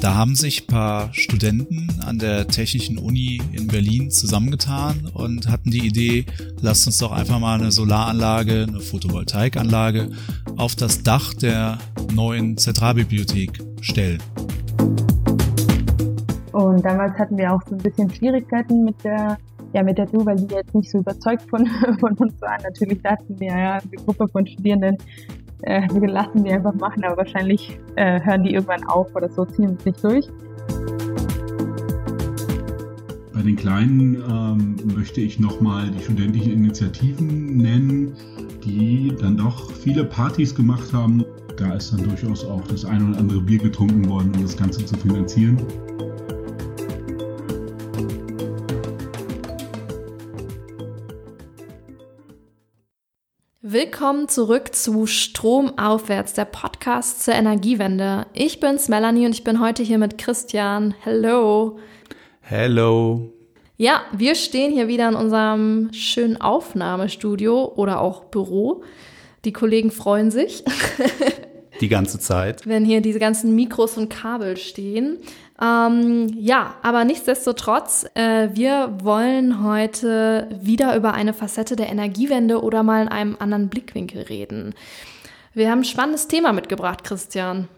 [0.00, 5.86] Da haben sich paar Studenten an der Technischen Uni in Berlin zusammengetan und hatten die
[5.86, 6.24] Idee,
[6.62, 10.08] lasst uns doch einfach mal eine Solaranlage, eine Photovoltaikanlage
[10.56, 11.76] auf das Dach der
[12.14, 14.22] neuen Zentralbibliothek stellen.
[16.52, 19.36] Und damals hatten wir auch so ein bisschen Schwierigkeiten mit der
[19.72, 21.66] ja, mit der DU, weil die jetzt nicht so überzeugt von,
[22.00, 22.60] von uns waren.
[22.62, 24.96] Natürlich dachten wir, ja, die Gruppe von Studierenden,
[25.62, 29.44] äh, wir lassen die einfach machen, aber wahrscheinlich äh, hören die irgendwann auf oder so,
[29.44, 30.28] ziehen es nicht durch.
[33.32, 38.14] Bei den Kleinen ähm, möchte ich nochmal die studentischen Initiativen nennen,
[38.64, 41.24] die dann doch viele Partys gemacht haben.
[41.56, 44.84] Da ist dann durchaus auch das ein oder andere Bier getrunken worden, um das Ganze
[44.84, 45.58] zu finanzieren.
[53.72, 58.26] Willkommen zurück zu Stromaufwärts, der Podcast zur Energiewende.
[58.32, 60.92] Ich bin's Melanie und ich bin heute hier mit Christian.
[61.02, 61.78] Hello.
[62.40, 63.32] Hello.
[63.76, 68.82] Ja, wir stehen hier wieder in unserem schönen Aufnahmestudio oder auch Büro.
[69.44, 70.64] Die Kollegen freuen sich.
[71.80, 72.66] Die ganze Zeit.
[72.66, 75.18] Wenn hier diese ganzen Mikros und Kabel stehen.
[75.60, 82.82] Ähm, ja, aber nichtsdestotrotz, äh, wir wollen heute wieder über eine Facette der Energiewende oder
[82.82, 84.74] mal in einem anderen Blickwinkel reden.
[85.52, 87.68] Wir haben ein spannendes Thema mitgebracht, Christian.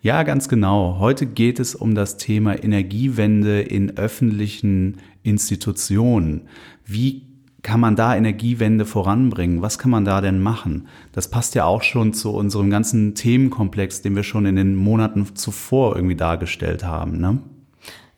[0.00, 0.98] Ja, ganz genau.
[1.00, 6.48] Heute geht es um das Thema Energiewende in öffentlichen Institutionen.
[6.84, 7.27] Wie
[7.62, 9.62] kann man da Energiewende voranbringen?
[9.62, 10.88] Was kann man da denn machen?
[11.12, 15.34] Das passt ja auch schon zu unserem ganzen Themenkomplex, den wir schon in den Monaten
[15.34, 17.38] zuvor irgendwie dargestellt haben, ne?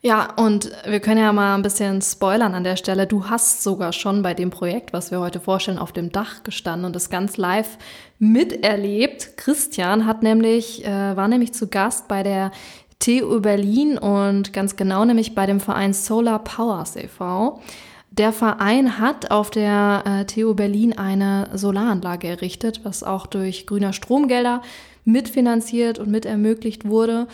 [0.03, 3.05] Ja, und wir können ja mal ein bisschen spoilern an der Stelle.
[3.05, 6.85] Du hast sogar schon bei dem Projekt, was wir heute vorstellen, auf dem Dach gestanden
[6.85, 7.77] und das ganz live
[8.17, 9.37] miterlebt.
[9.37, 12.51] Christian hat nämlich, äh, war nämlich zu Gast bei der
[12.97, 17.61] TU Berlin und ganz genau nämlich bei dem Verein Solar Powers e.V.
[18.11, 23.93] Der Verein hat auf der äh, TU Berlin eine Solaranlage errichtet, was auch durch grüner
[23.93, 24.61] Stromgelder
[25.05, 27.27] mitfinanziert und mit ermöglicht wurde.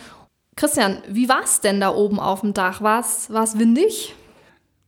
[0.54, 2.80] Christian, wie war es denn da oben auf dem Dach?
[2.80, 4.14] War es windig?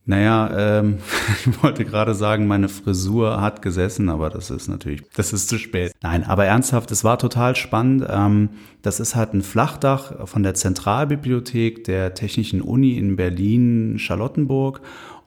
[0.06, 0.98] Naja, ähm,
[1.46, 5.58] ich wollte gerade sagen, meine Frisur hat gesessen, aber das ist natürlich, das ist zu
[5.58, 5.92] spät.
[6.02, 8.06] Nein, aber ernsthaft, es war total spannend.
[8.08, 8.50] Ähm,
[8.82, 14.80] das ist halt ein Flachdach von der Zentralbibliothek der Technischen Uni in Berlin-Charlottenburg.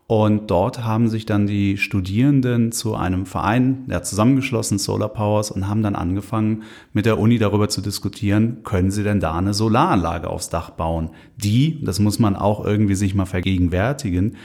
[0.06, 5.68] Und dort haben sich dann die Studierenden zu einem Verein ja, zusammengeschlossen, Solar Powers, und
[5.68, 10.30] haben dann angefangen, mit der Uni darüber zu diskutieren, können sie denn da eine Solaranlage
[10.30, 14.36] aufs Dach bauen, die, das muss man auch irgendwie sich mal vergegenwärtigen,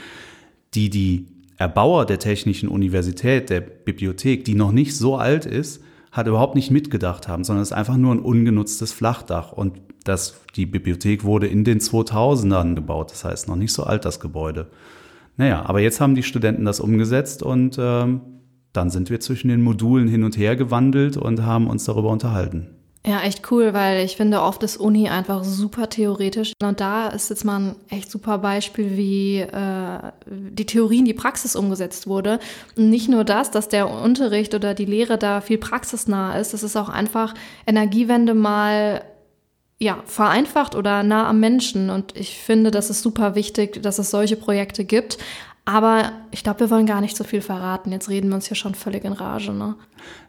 [0.73, 1.27] die die
[1.57, 6.71] Erbauer der Technischen Universität, der Bibliothek, die noch nicht so alt ist, hat überhaupt nicht
[6.71, 9.51] mitgedacht haben, sondern es ist einfach nur ein ungenutztes Flachdach.
[9.51, 9.73] Und
[10.05, 14.21] das, die Bibliothek wurde in den 2000ern gebaut, das heißt noch nicht so alt das
[14.21, 14.67] Gebäude.
[15.39, 18.19] Naja, aber jetzt haben die Studenten das umgesetzt und ähm,
[18.73, 22.67] dann sind wir zwischen den Modulen hin und her gewandelt und haben uns darüber unterhalten.
[23.07, 26.51] Ja, echt cool, weil ich finde, oft ist Uni einfach super theoretisch.
[26.61, 31.13] Und da ist jetzt mal ein echt super Beispiel, wie äh, die Theorie in die
[31.13, 32.39] Praxis umgesetzt wurde.
[32.75, 36.63] Und nicht nur das, dass der Unterricht oder die Lehre da viel praxisnah ist, es
[36.63, 37.33] ist auch einfach
[37.65, 39.03] Energiewende mal
[39.79, 41.89] ja, vereinfacht oder nah am Menschen.
[41.89, 45.17] Und ich finde, das ist super wichtig, dass es solche Projekte gibt.
[45.65, 47.91] Aber ich glaube, wir wollen gar nicht so viel verraten.
[47.91, 49.75] Jetzt reden wir uns hier schon völlig in Rage, ne?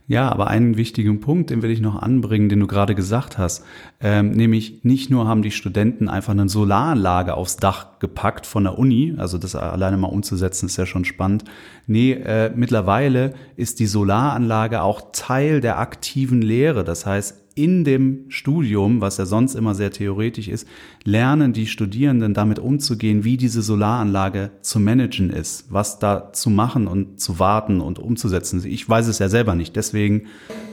[0.07, 3.65] Ja, aber einen wichtigen Punkt, den will ich noch anbringen, den du gerade gesagt hast,
[4.01, 8.77] ähm, nämlich nicht nur haben die Studenten einfach eine Solaranlage aufs Dach gepackt von der
[8.77, 11.45] Uni, also das alleine mal umzusetzen ist ja schon spannend.
[11.87, 16.83] Nee, äh, mittlerweile ist die Solaranlage auch Teil der aktiven Lehre.
[16.83, 20.67] Das heißt, in dem Studium, was ja sonst immer sehr theoretisch ist,
[21.05, 26.87] lernen die Studierenden damit umzugehen, wie diese Solaranlage zu managen ist, was da zu machen
[26.87, 28.65] und zu warten und umzusetzen.
[28.65, 29.77] Ich weiß es ja selber nicht.
[29.77, 30.23] Deswegen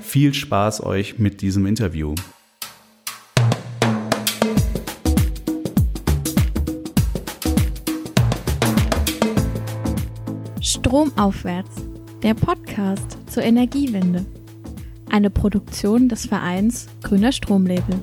[0.01, 2.15] viel Spaß euch mit diesem Interview.
[10.61, 11.85] Stromaufwärts,
[12.23, 14.25] der Podcast zur Energiewende
[15.09, 17.99] eine Produktion des Vereins Grüner Stromlabel.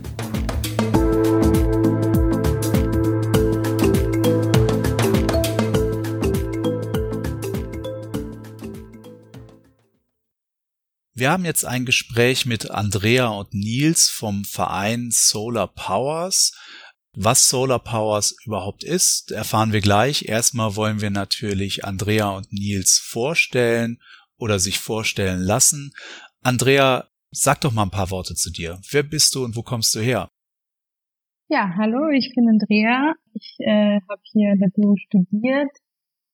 [11.17, 16.53] Wir haben jetzt ein Gespräch mit Andrea und Nils vom Verein Solar Powers.
[17.15, 20.25] Was Solar Powers überhaupt ist, erfahren wir gleich.
[20.25, 24.03] Erstmal wollen wir natürlich Andrea und Nils vorstellen
[24.37, 25.93] oder sich vorstellen lassen.
[26.47, 28.79] Andrea, sag doch mal ein paar Worte zu dir.
[28.91, 30.29] Wer bist du und wo kommst du her?
[31.49, 33.15] Ja, hallo, ich bin Andrea.
[33.33, 35.71] Ich äh, habe hier TU studiert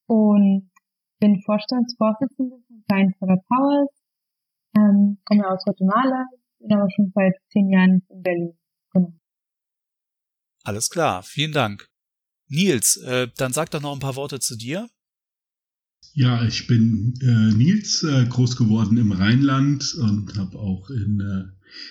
[0.06, 0.72] und
[1.20, 3.88] bin Vorstandsvorsitzende von Science for the Powers,
[4.76, 6.26] ähm, komme aus Guatemala,
[6.58, 8.58] bin aber schon seit zehn Jahren in Berlin.
[8.92, 9.12] Genau.
[10.64, 11.88] Alles klar, vielen Dank.
[12.48, 14.88] Nils, äh, dann sag doch noch ein paar Worte zu dir.
[16.12, 21.44] Ja, ich bin äh, Nils, äh, groß geworden im Rheinland und habe auch in, äh,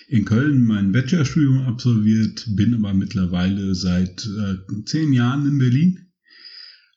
[0.08, 6.06] in Köln mein Bachelorstudium absolviert, bin aber mittlerweile seit äh, zehn Jahren in Berlin.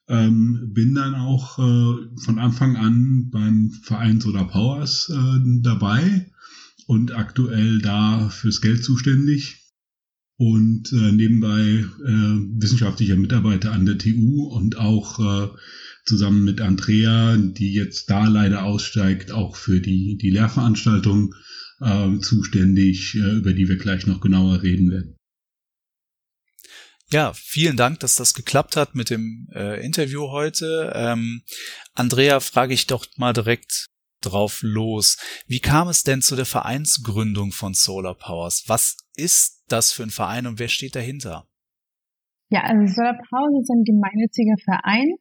[0.09, 6.29] Ähm, bin dann auch äh, von Anfang an beim Verein Solar Powers äh, dabei
[6.87, 9.61] und aktuell da fürs Geld zuständig
[10.35, 15.55] und nebenbei wissenschaftlicher Mitarbeiter an der TU und auch
[16.05, 21.33] zusammen mit Andrea, die jetzt da leider aussteigt, auch für die, die Lehrveranstaltung
[21.81, 25.15] äh, zuständig, äh, über die wir gleich noch genauer reden werden.
[27.09, 30.91] Ja, vielen Dank, dass das geklappt hat mit dem äh, Interview heute.
[30.95, 31.43] Ähm,
[31.93, 33.89] Andrea, frage ich doch mal direkt
[34.21, 35.17] drauf los.
[35.45, 38.63] Wie kam es denn zu der Vereinsgründung von Solar Powers?
[38.67, 41.47] Was ist das für ein Verein und wer steht dahinter?
[42.49, 45.13] Ja, also Solar Powers ist ein gemeinnütziger Verein.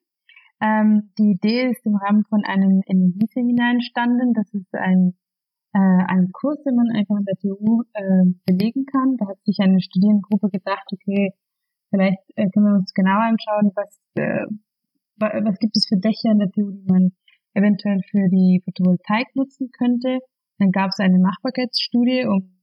[0.62, 4.32] Ähm, die Idee ist im Rahmen von einem Energieseminar entstanden.
[4.32, 5.14] Das ist ein,
[5.74, 9.16] äh, ein Kurs, den man einfach in der TU äh, belegen kann.
[9.16, 11.34] Da hat sich eine Studierendengruppe gedacht, okay,
[11.90, 14.46] vielleicht äh, können wir uns genauer anschauen, was, äh,
[15.18, 17.10] was gibt es für Dächer in der TU, die man
[17.54, 20.20] eventuell für die Photovoltaik nutzen könnte.
[20.58, 22.62] Dann gab es eine Machbarkeitsstudie, um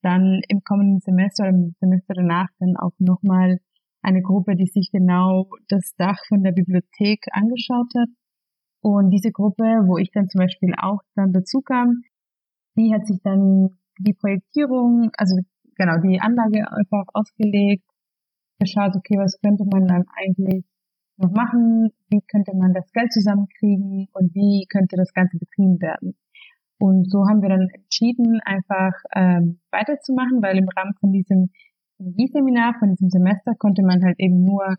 [0.00, 3.58] dann im kommenden Semester oder im Semester danach dann auch nochmal
[4.04, 8.08] eine Gruppe, die sich genau das Dach von der Bibliothek angeschaut hat.
[8.82, 12.02] Und diese Gruppe, wo ich dann zum Beispiel auch dann dazu kam,
[12.76, 15.36] die hat sich dann die Projektierung, also
[15.76, 17.84] genau, die Anlage einfach ausgelegt,
[18.58, 20.64] geschaut, okay, was könnte man dann eigentlich
[21.16, 26.14] noch machen, wie könnte man das Geld zusammenkriegen und wie könnte das Ganze betrieben werden.
[26.78, 31.50] Und so haben wir dann entschieden, einfach ähm, weiterzumachen, weil im Rahmen von diesem
[32.04, 34.76] Energieseminar, von diesem Semester, konnte man halt eben nur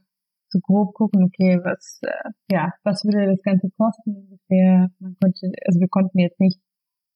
[0.50, 4.90] so grob gucken, okay, was, äh, ja, was würde das Ganze kosten ungefähr.
[5.00, 6.60] Man konnte, also wir konnten jetzt nicht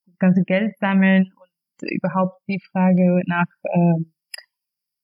[0.08, 4.04] das ganze Geld sammeln und überhaupt die Frage nach, äh,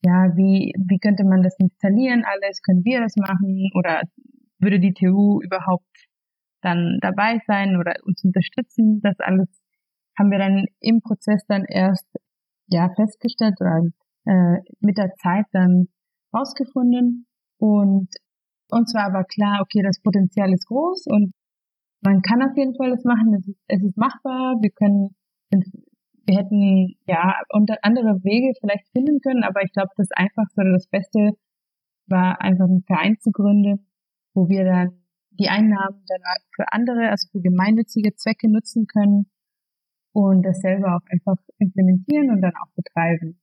[0.04, 2.62] ja, wie, wie könnte man das installieren alles?
[2.62, 3.70] Können wir das machen?
[3.76, 4.02] Oder
[4.60, 6.08] würde die TU überhaupt
[6.62, 9.02] dann dabei sein oder uns unterstützen?
[9.02, 9.48] Das alles
[10.18, 12.08] haben wir dann im Prozess dann erst
[12.68, 13.82] ja festgestellt oder
[14.26, 15.88] äh, mit der Zeit dann
[16.36, 17.28] rausgefunden.
[17.58, 18.10] Und
[18.70, 21.34] uns war aber klar, okay, das Potenzial ist groß und
[22.02, 25.16] man kann auf jeden Fall das machen, es ist, es ist machbar, wir können
[26.26, 30.74] wir hätten ja unter andere Wege vielleicht finden können, aber ich glaube, das Einfachste oder
[30.74, 31.32] das Beste
[32.08, 33.88] war einfach einen Verein zu gründen,
[34.34, 36.22] wo wir dann die Einnahmen dann
[36.56, 39.30] für andere, also für gemeinnützige Zwecke nutzen können
[40.14, 43.40] und das selber auch einfach implementieren und dann auch betreiben.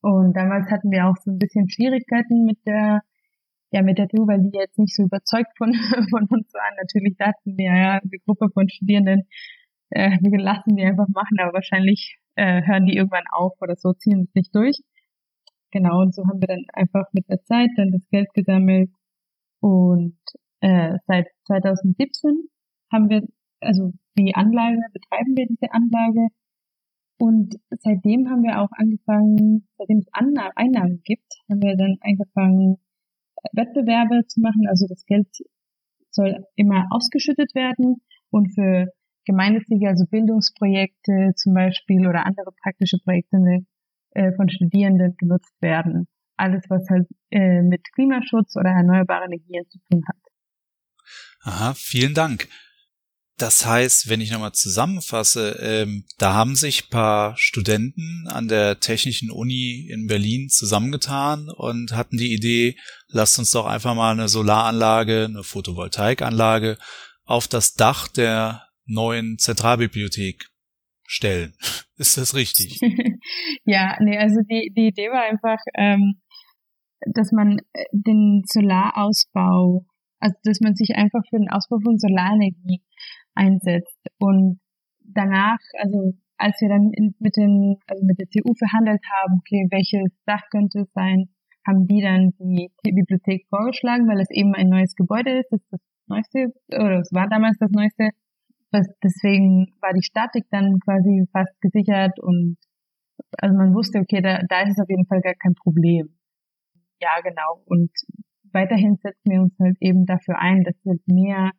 [0.00, 3.02] Und damals hatten wir auch so ein bisschen Schwierigkeiten mit der
[3.70, 5.72] ja mit der TU, weil die jetzt nicht so überzeugt von,
[6.10, 6.74] von uns waren.
[6.80, 9.28] Natürlich dachten wir, ja, die Gruppe von Studierenden,
[9.90, 13.92] äh, wir lassen die einfach machen, aber wahrscheinlich äh, hören die irgendwann auf oder so,
[13.92, 14.78] ziehen es nicht durch.
[15.70, 18.90] Genau, und so haben wir dann einfach mit der Zeit dann das Geld gesammelt
[19.60, 20.18] und
[20.60, 22.48] äh, seit 2017
[22.92, 23.22] haben wir,
[23.60, 26.28] also die Anlage, betreiben wir diese Anlage
[27.18, 32.78] und seitdem haben wir auch angefangen, seitdem es Einnahmen gibt, haben wir dann angefangen,
[33.52, 34.66] Wettbewerbe zu machen.
[34.68, 35.28] Also das Geld
[36.10, 37.96] soll immer ausgeschüttet werden
[38.30, 38.86] und für
[39.24, 43.66] gemeinnützige, also Bildungsprojekte zum Beispiel oder andere praktische Projekte
[44.12, 46.06] äh, von Studierenden genutzt werden.
[46.36, 50.16] Alles, was halt äh, mit Klimaschutz oder erneuerbaren Energien zu tun hat.
[51.42, 52.48] Aha, vielen Dank.
[53.38, 59.30] Das heißt, wenn ich nochmal zusammenfasse, ähm, da haben sich paar Studenten an der Technischen
[59.30, 62.76] Uni in Berlin zusammengetan und hatten die Idee,
[63.06, 66.78] lasst uns doch einfach mal eine Solaranlage, eine Photovoltaikanlage
[67.26, 70.48] auf das Dach der neuen Zentralbibliothek
[71.06, 71.54] stellen.
[71.96, 72.80] Ist das richtig?
[73.64, 76.20] ja, nee, also die, die Idee war einfach, ähm,
[77.14, 79.86] dass man äh, den Solarausbau,
[80.18, 82.82] also dass man sich einfach für den Ausbau von Solarenergie
[83.38, 83.98] einsetzt.
[84.18, 84.60] Und
[85.00, 90.12] danach, also als wir dann mit den, also mit der TU verhandelt haben, okay, welches
[90.26, 91.30] Dach könnte es sein,
[91.66, 95.72] haben die dann die Bibliothek vorgeschlagen, weil es eben ein neues Gebäude ist, das ist
[95.72, 98.10] das neueste, oder es war damals das neueste
[99.02, 102.56] deswegen war die Statik dann quasi fast gesichert und
[103.38, 106.08] also man wusste, okay, da, da ist es auf jeden Fall gar kein Problem.
[107.00, 107.62] ja, genau.
[107.66, 107.90] Und
[108.52, 111.52] weiterhin setzen wir uns halt eben dafür ein, dass es mehr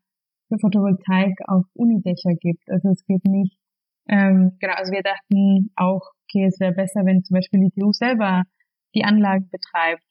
[0.50, 2.70] für Photovoltaik auf Unidächer gibt.
[2.70, 3.58] Also es geht nicht,
[4.10, 7.94] ähm, genau, also wir dachten auch, okay, es wäre besser, wenn zum Beispiel die TU
[7.94, 8.44] selber
[8.96, 10.04] die Anlagen betreibt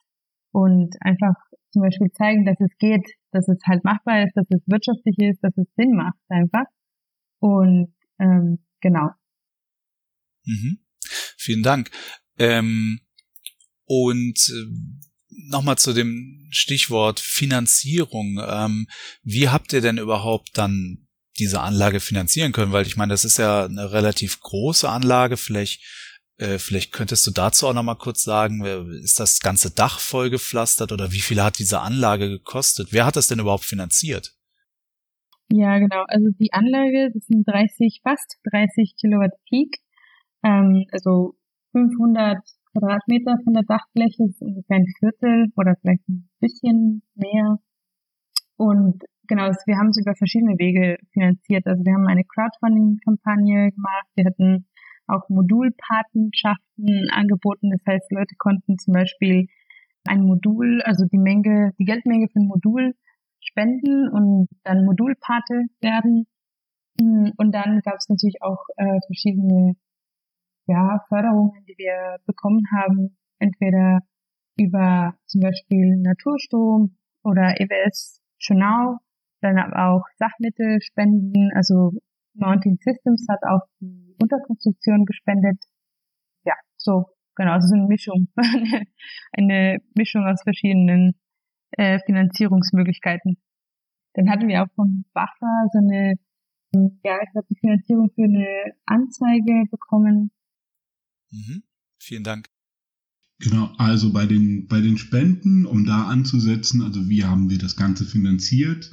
[0.52, 1.34] und einfach
[1.72, 5.42] zum Beispiel zeigen, dass es geht, dass es halt machbar ist, dass es wirtschaftlich ist,
[5.42, 6.64] dass es Sinn macht einfach.
[7.40, 9.10] Und ähm, genau.
[10.44, 10.78] Mhm.
[11.36, 11.90] Vielen Dank.
[12.38, 13.00] Ähm,
[13.84, 15.07] und äh,
[15.48, 18.40] nochmal zu dem Stichwort Finanzierung.
[18.46, 18.86] Ähm,
[19.22, 21.06] wie habt ihr denn überhaupt dann
[21.38, 22.72] diese Anlage finanzieren können?
[22.72, 25.36] Weil ich meine, das ist ja eine relativ große Anlage.
[25.36, 25.82] Vielleicht,
[26.38, 28.64] äh, vielleicht könntest du dazu auch nochmal kurz sagen,
[29.02, 32.88] ist das ganze Dach vollgepflastert oder wie viel hat diese Anlage gekostet?
[32.92, 34.34] Wer hat das denn überhaupt finanziert?
[35.50, 36.04] Ja, genau.
[36.08, 39.78] Also die Anlage, das sind 30, fast 30 Kilowatt Peak.
[40.44, 41.36] Ähm, also
[41.72, 42.38] 500
[42.78, 47.58] Quadratmeter von der Dachfläche, das ist ungefähr ein Viertel oder vielleicht ein bisschen mehr.
[48.56, 51.66] Und genau, wir haben es über verschiedene Wege finanziert.
[51.66, 54.66] Also wir haben eine Crowdfunding-Kampagne gemacht, wir hatten
[55.06, 57.70] auch Modulpatenschaften angeboten.
[57.70, 59.46] Das heißt, Leute konnten zum Beispiel
[60.06, 62.94] ein Modul, also die Menge, die Geldmenge für ein Modul
[63.40, 66.26] spenden und dann Modulpate werden.
[67.00, 69.74] Und dann gab es natürlich auch äh, verschiedene
[70.68, 74.00] ja, Förderungen, die wir bekommen haben, entweder
[74.56, 78.98] über zum Beispiel Naturstrom oder EWS Schönau,
[79.40, 81.92] dann aber auch Sachmittelspenden, also
[82.34, 85.58] Mounting Systems hat auch die Unterkonstruktion gespendet.
[86.44, 88.28] Ja, so, genau, also so eine Mischung,
[89.32, 91.14] eine Mischung aus verschiedenen
[91.72, 93.38] äh, Finanzierungsmöglichkeiten.
[94.14, 96.14] Dann hatten wir auch vom BAFA so eine,
[97.04, 100.30] ja, ich habe die Finanzierung für eine Anzeige bekommen,
[101.30, 101.62] Mhm.
[101.98, 102.48] Vielen Dank.
[103.40, 107.76] Genau, also bei den, bei den Spenden, um da anzusetzen, also wie haben wir das
[107.76, 108.90] Ganze finanziert?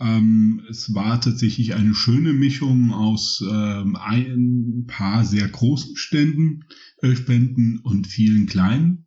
[0.00, 6.64] Ähm, es war tatsächlich eine schöne Mischung aus ähm, ein paar sehr großen Ständen,
[7.02, 9.04] äh, Spenden und vielen kleinen.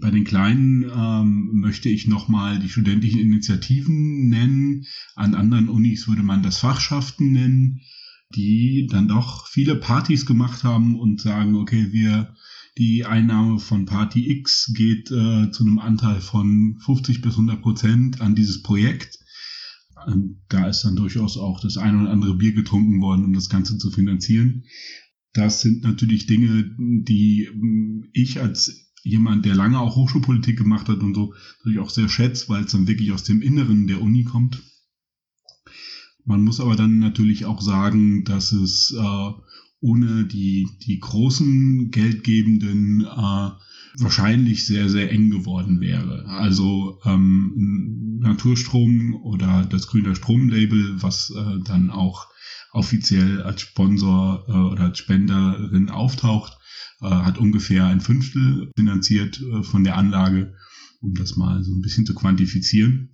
[0.00, 4.86] Bei den kleinen ähm, möchte ich nochmal die studentischen Initiativen nennen.
[5.14, 7.82] An anderen Unis würde man das Fachschaften nennen
[8.34, 12.34] die dann doch viele Partys gemacht haben und sagen, okay, wir
[12.78, 18.20] die Einnahme von Party X geht äh, zu einem Anteil von 50 bis 100 Prozent
[18.20, 19.18] an dieses Projekt.
[20.06, 23.48] Und da ist dann durchaus auch das eine oder andere Bier getrunken worden, um das
[23.48, 24.64] Ganze zu finanzieren.
[25.32, 31.00] Das sind natürlich Dinge, die hm, ich als jemand, der lange auch Hochschulpolitik gemacht hat
[31.00, 34.24] und so, natürlich auch sehr schätze, weil es dann wirklich aus dem Inneren der Uni
[34.24, 34.62] kommt.
[36.30, 39.30] Man muss aber dann natürlich auch sagen, dass es äh,
[39.80, 43.50] ohne die, die großen Geldgebenden äh,
[43.98, 46.26] wahrscheinlich sehr, sehr eng geworden wäre.
[46.26, 52.28] Also ähm, Naturstrom oder das Grüner Stromlabel, was äh, dann auch
[52.70, 56.56] offiziell als Sponsor äh, oder als Spenderin auftaucht,
[57.00, 60.54] äh, hat ungefähr ein Fünftel finanziert äh, von der Anlage,
[61.00, 63.10] um das mal so ein bisschen zu quantifizieren.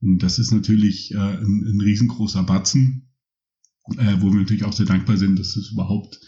[0.00, 3.10] Das ist natürlich äh, ein, ein riesengroßer Batzen,
[3.96, 6.20] äh, wo wir natürlich auch sehr dankbar sind, dass es überhaupt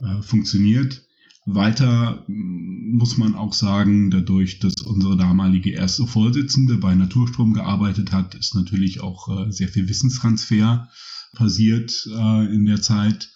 [0.00, 1.06] äh, funktioniert.
[1.46, 8.12] Weiter mm, muss man auch sagen, dadurch, dass unsere damalige erste Vorsitzende bei Naturstrom gearbeitet
[8.12, 10.88] hat, ist natürlich auch äh, sehr viel Wissenstransfer
[11.34, 13.30] passiert äh, in der Zeit.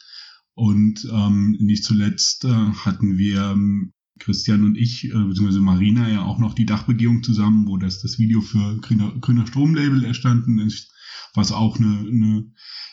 [0.55, 6.23] Und ähm, nicht zuletzt äh, hatten wir ähm, Christian und ich, äh, beziehungsweise Marina ja
[6.25, 10.93] auch noch die Dachbegehung zusammen, wo das, das Video für Grüner, Grüner Stromlabel erstanden ist,
[11.35, 12.53] was auch eine, eine,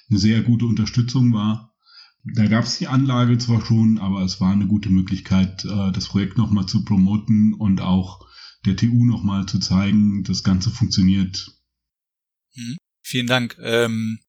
[0.09, 1.73] eine sehr gute Unterstützung war.
[2.25, 6.07] Da gab es die Anlage zwar schon, aber es war eine gute Möglichkeit, äh, das
[6.07, 8.25] Projekt nochmal zu promoten und auch
[8.65, 11.51] der TU nochmal zu zeigen, das Ganze funktioniert.
[12.53, 13.57] Hm, vielen Dank.
[13.61, 14.19] Ähm,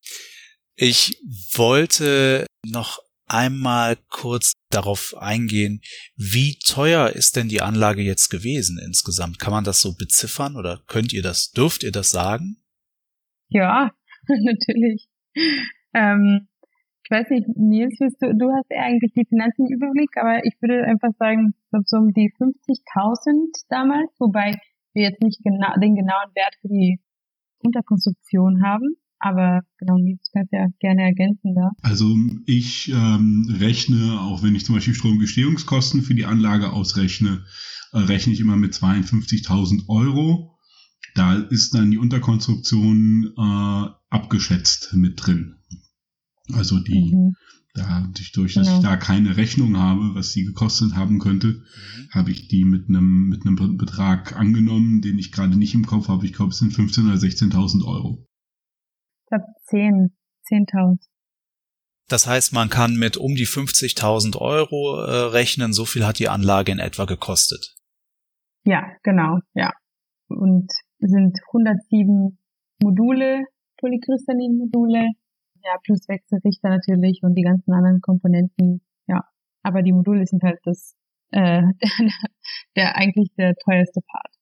[0.74, 1.18] ich
[1.52, 5.81] wollte noch einmal kurz darauf eingehen,
[6.16, 9.38] wie teuer ist denn die Anlage jetzt gewesen insgesamt?
[9.38, 12.57] Kann man das so beziffern oder könnt ihr das, dürft ihr das sagen?
[13.49, 13.93] Ja,
[14.28, 15.09] natürlich.
[15.95, 16.49] Ähm,
[17.04, 20.54] ich weiß nicht, Nils, du, du hast ja eigentlich die Finanzen im Überblick, aber ich
[20.61, 21.54] würde einfach sagen,
[21.85, 24.59] so um die 50.000 damals, wobei
[24.95, 27.00] wir jetzt nicht genau, den genauen Wert für die
[27.62, 28.97] Unterkonstruktion haben.
[29.25, 31.71] Aber genau, Nils kannst ja gerne ergänzen da.
[31.81, 32.14] Also
[32.45, 37.43] ich ähm, rechne, auch wenn ich zum Beispiel Stromgestehungskosten für die Anlage ausrechne,
[37.93, 40.59] äh, rechne ich immer mit 52.000 Euro.
[41.14, 45.54] Da ist dann die Unterkonstruktion äh, abgeschätzt mit drin.
[46.52, 47.33] Also die, mhm.
[47.73, 48.76] Dadurch, dass genau.
[48.76, 52.11] ich da keine Rechnung habe, was sie gekostet haben könnte, mhm.
[52.11, 56.09] habe ich die mit einem mit einem Betrag angenommen, den ich gerade nicht im Kopf
[56.09, 56.26] habe.
[56.26, 58.28] Ich glaube, es sind 15.000 oder 16.000 Euro.
[59.25, 60.16] Ich glaube 10,
[60.50, 60.99] 10.000.
[62.09, 65.73] Das heißt, man kann mit um die 50.000 Euro äh, rechnen.
[65.73, 67.75] So viel hat die Anlage in etwa gekostet.
[68.64, 69.73] Ja, genau, ja.
[70.28, 72.38] Und sind 107
[72.83, 73.45] Module,
[73.78, 75.09] Polykristallin-Module
[75.64, 78.83] ja, plus Wechselrichter natürlich und die ganzen anderen Komponenten.
[79.07, 79.25] Ja,
[79.62, 80.95] aber die Module sind halt das,
[81.31, 81.90] äh, der,
[82.76, 84.35] der eigentlich der teuerste Part.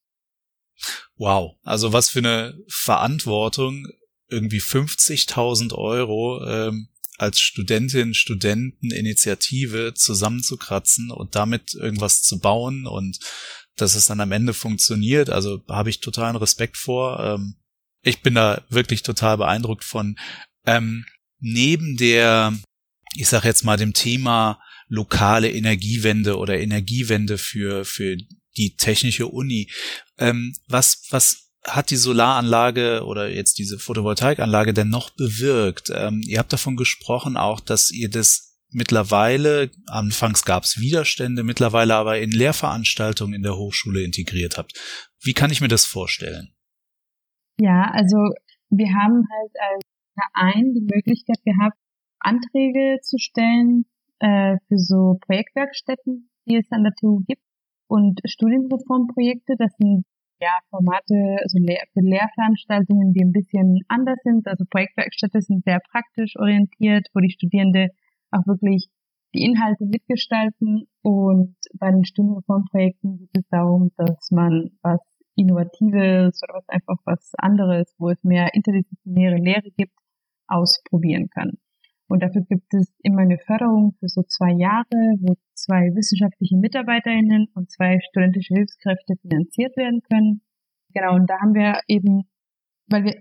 [1.16, 3.86] Wow, also was für eine Verantwortung,
[4.32, 13.18] irgendwie 50.000 Euro ähm, als Studentin, Studenteninitiative zusammenzukratzen und damit irgendwas zu bauen und
[13.76, 15.30] dass es dann am Ende funktioniert.
[15.30, 17.20] Also habe ich totalen Respekt vor.
[17.20, 17.56] Ähm,
[18.02, 20.16] ich bin da wirklich total beeindruckt von.
[20.66, 21.04] Ähm,
[21.38, 22.58] neben der,
[23.14, 28.16] ich sage jetzt mal dem Thema lokale Energiewende oder Energiewende für für
[28.56, 29.70] die technische Uni,
[30.18, 35.92] ähm, was was hat die Solaranlage oder jetzt diese Photovoltaikanlage denn noch bewirkt?
[35.94, 41.94] Ähm, ihr habt davon gesprochen auch, dass ihr das mittlerweile, anfangs gab es Widerstände, mittlerweile
[41.94, 44.72] aber in Lehrveranstaltungen in der Hochschule integriert habt.
[45.22, 46.54] Wie kann ich mir das vorstellen?
[47.60, 48.16] Ja, also
[48.70, 51.76] wir haben halt als Verein die Möglichkeit gehabt,
[52.18, 53.84] Anträge zu stellen
[54.18, 57.42] äh, für so Projektwerkstätten, die es an der TU gibt
[57.86, 59.54] und Studienreformprojekte.
[59.58, 60.04] Das sind
[60.42, 64.46] ja Formate also für Lehrveranstaltungen, die ein bisschen anders sind.
[64.48, 67.88] Also Projektwerkstätte sind sehr praktisch orientiert, wo die Studierende
[68.30, 68.88] auch wirklich
[69.34, 75.00] die Inhalte mitgestalten und bei den Studienreformprojekten geht es darum, dass man was
[75.36, 79.94] Innovatives oder was einfach was anderes, wo es mehr interdisziplinäre Lehre gibt,
[80.48, 81.52] ausprobieren kann.
[82.12, 87.48] Und dafür gibt es immer eine Förderung für so zwei Jahre, wo zwei wissenschaftliche MitarbeiterInnen
[87.54, 90.42] und zwei studentische Hilfskräfte finanziert werden können.
[90.92, 92.28] Genau, und da haben wir eben,
[92.88, 93.16] weil wir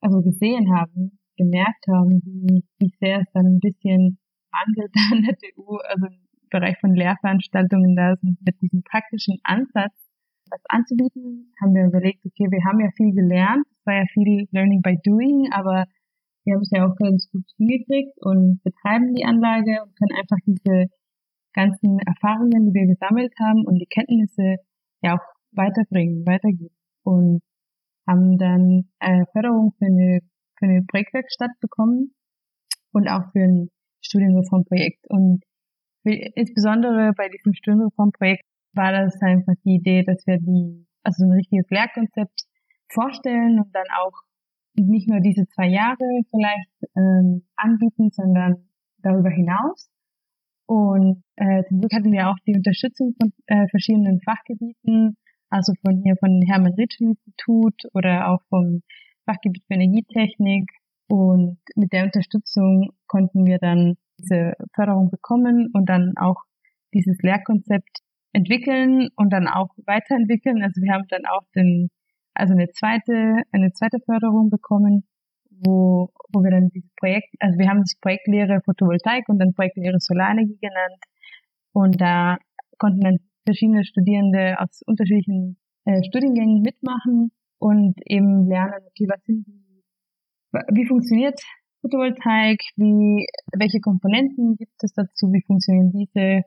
[0.00, 4.16] also gesehen haben, gemerkt haben, wie, wie sehr es dann ein bisschen
[4.50, 9.92] mangelt an der TU, also im Bereich von Lehrveranstaltungen da sind, mit diesem praktischen Ansatz
[10.50, 14.48] was anzubieten, haben wir überlegt, okay, wir haben ja viel gelernt, es war ja viel
[14.50, 15.84] Learning by Doing, aber
[16.44, 20.38] wir haben es ja auch ganz gut hingekriegt und betreiben die Anlage und können einfach
[20.46, 20.86] diese
[21.52, 24.56] ganzen Erfahrungen, die wir gesammelt haben und die Kenntnisse
[25.02, 26.74] ja auch weiterbringen, weitergeben.
[27.04, 27.40] Und
[28.08, 30.20] haben dann äh, Förderung für eine,
[30.58, 32.14] für eine Projektwerkstatt bekommen
[32.92, 33.68] und auch für ein
[34.00, 35.06] Studienreformprojekt.
[35.08, 35.42] Und
[36.04, 38.42] insbesondere bei diesem Studienreformprojekt
[38.74, 42.42] war das einfach die Idee, dass wir die, also ein richtiges Lehrkonzept
[42.88, 44.12] vorstellen und dann auch
[44.74, 48.68] nicht nur diese zwei Jahre vielleicht ähm, anbieten, sondern
[49.02, 49.90] darüber hinaus.
[50.66, 55.16] Und äh, zum Glück hatten wir auch die Unterstützung von äh, verschiedenen Fachgebieten,
[55.50, 58.82] also von hier von Hermann Ritschel Institut oder auch vom
[59.26, 60.70] Fachgebiet für Energietechnik.
[61.08, 66.40] Und mit der Unterstützung konnten wir dann diese Förderung bekommen und dann auch
[66.94, 67.98] dieses Lehrkonzept
[68.32, 70.62] entwickeln und dann auch weiterentwickeln.
[70.62, 71.90] Also wir haben dann auch den
[72.34, 75.04] also eine zweite, eine zweite Förderung bekommen,
[75.50, 79.54] wo, wo wir dann dieses Projekt, also wir haben das Projekt Lehre Photovoltaik und dann
[79.54, 81.02] Projekt Lehre Solarenergie genannt.
[81.72, 82.38] Und da
[82.78, 89.46] konnten dann verschiedene Studierende aus unterschiedlichen äh, Studiengängen mitmachen und eben lernen, okay, was sind
[89.46, 89.62] die,
[90.72, 91.40] wie funktioniert
[91.80, 96.42] Photovoltaik, wie, welche Komponenten gibt es dazu, wie funktionieren diese,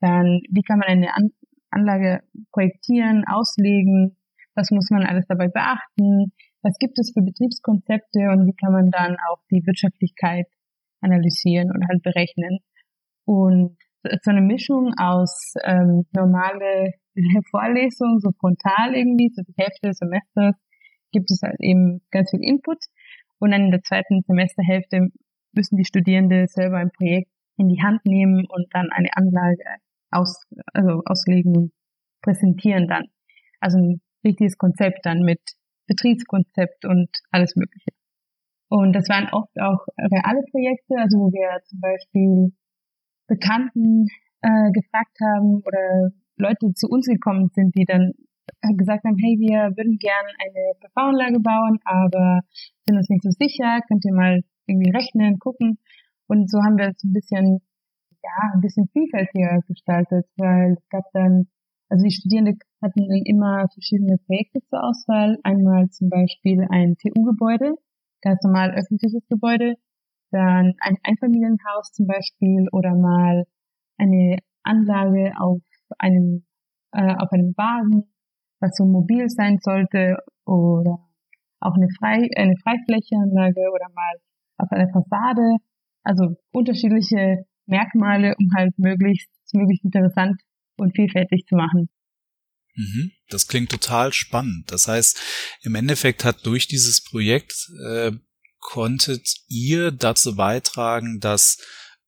[0.00, 1.30] dann, wie kann man eine An
[1.70, 4.15] Anlage projektieren, auslegen,
[4.56, 8.90] was muss man alles dabei beachten, was gibt es für Betriebskonzepte und wie kann man
[8.90, 10.46] dann auch die Wirtschaftlichkeit
[11.00, 12.58] analysieren und halt berechnen.
[13.24, 13.76] Und
[14.22, 16.92] so eine Mischung aus ähm, normale
[17.50, 20.54] Vorlesung, so frontal irgendwie, so die Hälfte des Semesters
[21.12, 22.78] gibt es halt eben ganz viel Input
[23.38, 25.08] und dann in der zweiten Semesterhälfte
[25.52, 29.64] müssen die Studierende selber ein Projekt in die Hand nehmen und dann eine Anlage
[30.10, 31.72] aus, also auslegen und
[32.22, 33.04] präsentieren dann.
[33.60, 35.40] Also ein richtiges Konzept dann mit
[35.86, 37.90] Betriebskonzept und alles Mögliche.
[38.68, 42.52] Und das waren oft auch reale Projekte, also wo wir zum Beispiel
[43.28, 44.06] Bekannten
[44.42, 48.12] äh, gefragt haben oder Leute zu uns gekommen sind, die dann
[48.76, 52.40] gesagt haben, hey, wir würden gerne eine PV-Anlage bauen, aber
[52.86, 55.78] sind uns nicht so sicher, könnt ihr mal irgendwie rechnen, gucken.
[56.26, 57.60] Und so haben wir es ein bisschen,
[58.22, 61.48] ja, ein bisschen vielfältiger gestaltet, weil es gab dann
[61.88, 65.38] also die Studierenden hatten dann immer verschiedene Projekte zur Auswahl.
[65.44, 67.74] Einmal zum Beispiel ein TU-Gebäude,
[68.22, 69.74] ganz normal öffentliches Gebäude,
[70.32, 73.44] dann ein Einfamilienhaus zum Beispiel oder mal
[73.98, 75.62] eine Anlage auf
[75.98, 76.44] einem,
[76.92, 78.04] äh, auf einem Wagen,
[78.60, 80.98] was so mobil sein sollte oder
[81.60, 84.14] auch eine, Frei, eine Freiflächeanlage oder mal
[84.58, 85.56] auf einer Fassade.
[86.02, 90.40] Also unterschiedliche Merkmale, um halt möglichst, möglichst interessant
[90.76, 91.88] und vielfältig zu machen.
[92.74, 93.12] Mhm.
[93.28, 94.70] Das klingt total spannend.
[94.70, 95.20] Das heißt,
[95.62, 98.12] im Endeffekt hat durch dieses Projekt äh,
[98.60, 101.58] konntet ihr dazu beitragen, dass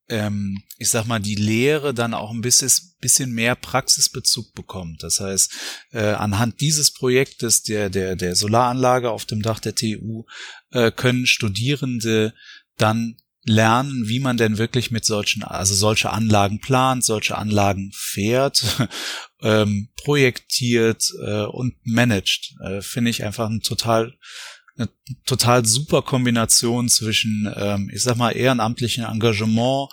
[0.08, 5.02] ähm, ich sag mal, die Lehre dann auch ein bisschen, bisschen mehr Praxisbezug bekommt.
[5.02, 5.52] Das heißt,
[5.92, 10.24] äh, anhand dieses Projektes der, der, der Solaranlage auf dem Dach der TU
[10.70, 12.34] äh, können Studierende
[12.76, 18.64] dann lernen, wie man denn wirklich mit solchen, also solche Anlagen plant, solche Anlagen fährt,
[19.42, 22.54] ähm, projektiert äh, und managt.
[22.62, 24.14] Äh, Finde ich einfach ein total
[24.76, 24.88] eine
[25.26, 29.88] total super Kombination zwischen, ähm, ich sag mal, ehrenamtlichen Engagement,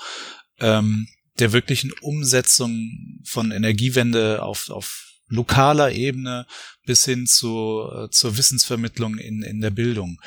[0.60, 1.08] ähm,
[1.40, 6.46] der wirklichen Umsetzung von Energiewende auf, auf lokaler Ebene
[6.86, 10.22] bis hin zu, äh, zur Wissensvermittlung in, in der Bildung.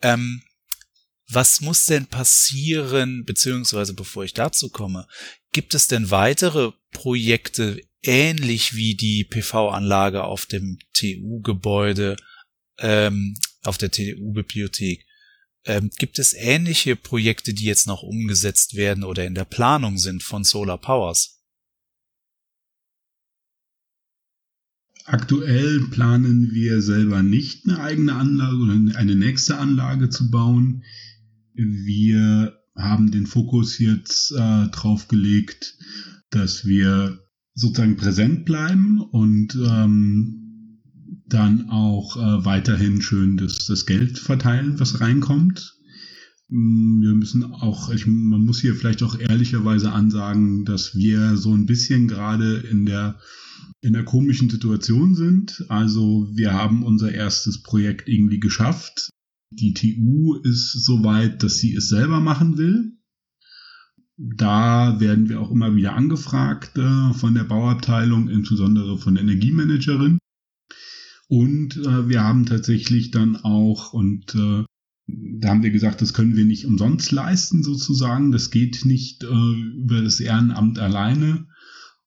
[0.00, 0.42] Ähm,
[1.30, 5.06] was muss denn passieren, beziehungsweise bevor ich dazu komme,
[5.52, 12.16] gibt es denn weitere Projekte ähnlich wie die PV-Anlage auf dem TU-Gebäude
[12.78, 15.04] ähm, auf der TU-Bibliothek.
[15.64, 20.22] Ähm, gibt es ähnliche Projekte, die jetzt noch umgesetzt werden oder in der Planung sind
[20.22, 21.42] von Solar Powers?
[25.04, 30.84] Aktuell planen wir selber nicht eine eigene Anlage oder eine nächste Anlage zu bauen.
[31.58, 35.76] Wir haben den Fokus jetzt äh, drauf gelegt,
[36.30, 37.18] dass wir
[37.54, 40.80] sozusagen präsent bleiben und ähm,
[41.26, 45.74] dann auch äh, weiterhin schön das, das Geld verteilen, was reinkommt.
[46.48, 51.52] Mm, wir müssen auch, ich, man muss hier vielleicht auch ehrlicherweise ansagen, dass wir so
[51.52, 53.18] ein bisschen gerade in der
[53.80, 55.64] in der komischen Situation sind.
[55.68, 59.10] Also wir haben unser erstes Projekt irgendwie geschafft.
[59.50, 62.92] Die TU ist so weit, dass sie es selber machen will.
[64.16, 70.18] Da werden wir auch immer wieder angefragt äh, von der Bauabteilung, insbesondere von der Energiemanagerin.
[71.28, 74.64] Und äh, wir haben tatsächlich dann auch, und äh,
[75.06, 78.32] da haben wir gesagt, das können wir nicht umsonst leisten sozusagen.
[78.32, 81.46] Das geht nicht äh, über das Ehrenamt alleine.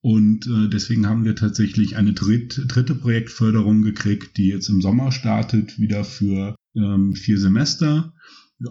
[0.02, 5.12] Und äh, deswegen haben wir tatsächlich eine dritt, dritte Projektförderung gekriegt, die jetzt im Sommer
[5.12, 8.14] startet, wieder für ähm, vier Semester.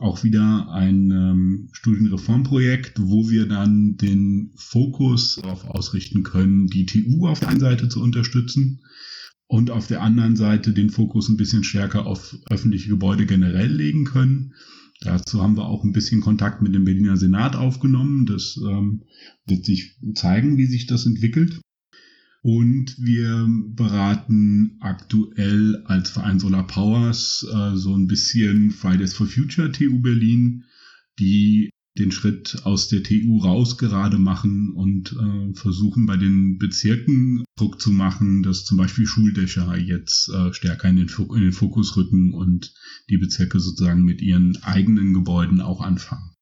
[0.00, 7.26] Auch wieder ein ähm, Studienreformprojekt, wo wir dann den Fokus darauf ausrichten können, die TU
[7.26, 8.82] auf der einen Seite zu unterstützen
[9.46, 14.04] und auf der anderen Seite den Fokus ein bisschen stärker auf öffentliche Gebäude generell legen
[14.04, 14.54] können.
[15.00, 18.26] Dazu haben wir auch ein bisschen Kontakt mit dem Berliner Senat aufgenommen.
[18.26, 19.04] Das ähm,
[19.46, 21.60] wird sich zeigen, wie sich das entwickelt.
[22.42, 29.72] Und wir beraten aktuell als Verein Solar Powers äh, so ein bisschen Fridays for Future
[29.72, 30.64] TU Berlin,
[31.18, 37.44] die den Schritt aus der TU raus gerade machen und äh, versuchen bei den Bezirken
[37.56, 41.96] Druck zu machen, dass zum Beispiel Schuldächer jetzt äh, stärker in den, in den Fokus
[41.96, 42.74] rücken und
[43.10, 46.34] die Bezirke sozusagen mit ihren eigenen Gebäuden auch anfangen.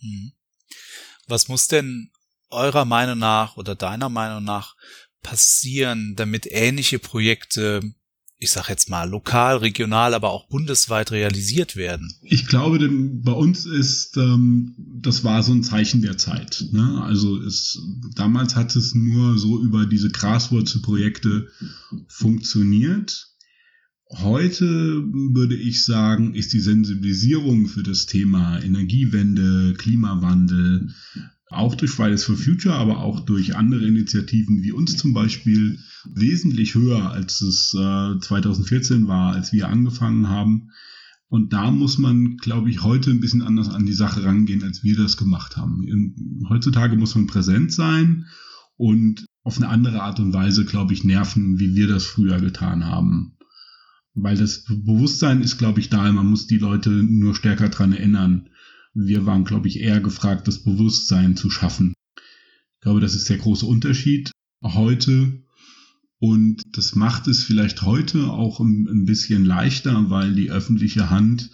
[0.00, 0.32] Mhm.
[1.26, 2.10] Was muss denn
[2.50, 4.76] eurer Meinung nach oder deiner Meinung nach
[5.22, 7.94] passieren, damit ähnliche Projekte
[8.44, 12.14] ich sag jetzt mal, lokal, regional, aber auch bundesweit realisiert werden?
[12.22, 16.64] Ich glaube, denn bei uns ist, ähm, das war so ein Zeichen der Zeit.
[16.70, 17.02] Ne?
[17.02, 17.80] Also es,
[18.14, 21.48] damals hat es nur so über diese Graswurzelprojekte
[22.06, 23.30] funktioniert.
[24.10, 30.94] Heute würde ich sagen, ist die Sensibilisierung für das Thema Energiewende, Klimawandel,
[31.56, 35.78] auch durch Fridays for Future, aber auch durch andere Initiativen wie uns zum Beispiel
[36.12, 40.70] wesentlich höher, als es äh, 2014 war, als wir angefangen haben.
[41.28, 44.84] Und da muss man, glaube ich, heute ein bisschen anders an die Sache rangehen, als
[44.84, 46.44] wir das gemacht haben.
[46.48, 48.26] Heutzutage muss man präsent sein
[48.76, 52.86] und auf eine andere Art und Weise, glaube ich, nerven, wie wir das früher getan
[52.86, 53.36] haben.
[54.14, 56.10] Weil das Bewusstsein ist, glaube ich, da.
[56.12, 58.48] Man muss die Leute nur stärker dran erinnern.
[58.94, 61.94] Wir waren, glaube ich, eher gefragt, das Bewusstsein zu schaffen.
[62.16, 64.30] Ich glaube, das ist der große Unterschied
[64.62, 65.42] heute.
[66.18, 71.50] Und das macht es vielleicht heute auch ein, bisschen leichter, weil die öffentliche Hand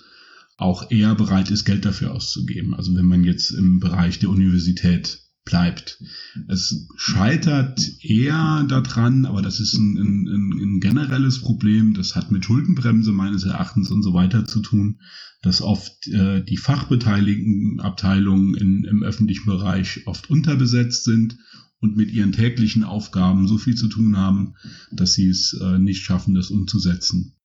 [0.56, 2.74] auch eher bereit ist, Geld dafür auszugeben.
[2.74, 6.02] Also wenn man jetzt im Bereich der Universität bleibt.
[6.48, 12.44] Es scheitert eher daran, aber das ist ein, ein, ein generelles Problem, das hat mit
[12.44, 15.00] Schuldenbremse meines Erachtens und so weiter zu tun,
[15.42, 21.38] dass oft äh, die fachbeteiligten Abteilungen in, im öffentlichen Bereich oft unterbesetzt sind
[21.80, 24.54] und mit ihren täglichen Aufgaben so viel zu tun haben,
[24.92, 27.36] dass sie es äh, nicht schaffen, das umzusetzen.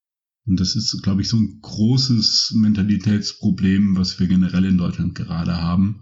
[0.45, 5.59] Und das ist, glaube ich, so ein großes Mentalitätsproblem, was wir generell in Deutschland gerade
[5.59, 6.01] haben,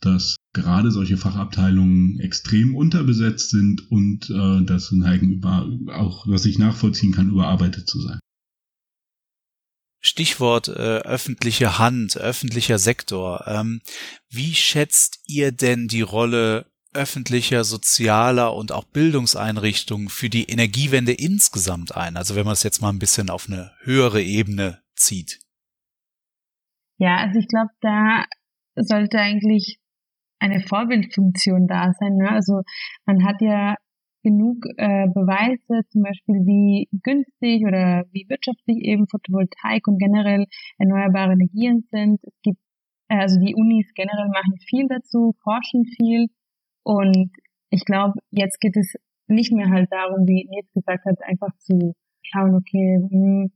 [0.00, 6.58] dass gerade solche Fachabteilungen extrem unterbesetzt sind und äh, dazu neigen, über, auch was ich
[6.58, 8.18] nachvollziehen kann, überarbeitet zu sein.
[10.00, 13.44] Stichwort äh, öffentliche Hand, öffentlicher Sektor.
[13.46, 13.80] Ähm,
[14.28, 21.96] wie schätzt ihr denn die Rolle öffentlicher, sozialer und auch Bildungseinrichtungen für die Energiewende insgesamt
[21.96, 22.16] ein?
[22.16, 25.40] Also wenn man es jetzt mal ein bisschen auf eine höhere Ebene zieht.
[26.98, 28.24] Ja, also ich glaube, da
[28.74, 29.78] sollte eigentlich
[30.42, 32.16] eine Vorbildfunktion da sein.
[32.16, 32.30] Ne?
[32.30, 32.62] Also
[33.06, 33.76] man hat ja
[34.24, 40.46] genug äh, Beweise, zum Beispiel wie günstig oder wie wirtschaftlich eben Photovoltaik und generell
[40.78, 42.20] erneuerbare Energien sind.
[42.22, 42.58] Es gibt
[43.08, 46.26] äh, also die Unis generell machen viel dazu, forschen viel
[46.84, 47.30] und
[47.70, 48.94] ich glaube, jetzt geht es
[49.28, 53.50] nicht mehr halt darum, wie Nils gesagt hat, einfach zu schauen, okay, hm,